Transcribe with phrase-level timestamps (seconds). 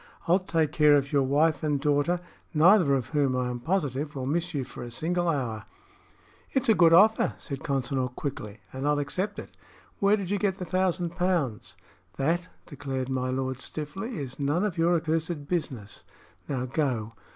[0.27, 2.19] I'll take care of your wife and daughter,
[2.55, 5.63] neither of whom, I am positive, will miss you for a single hour."
[6.53, 9.55] "It's a good offer," said Consinor, quickly, "and I'll accept it.
[9.99, 11.77] Where did you get the thousand pounds?"
[12.17, 16.03] "That," declared my lord, stiffly, "is none of your accursed business!
[16.49, 17.13] Now go.